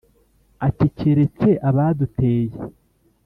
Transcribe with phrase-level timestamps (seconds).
[0.67, 2.55] Ati:«Keretse abaduteye!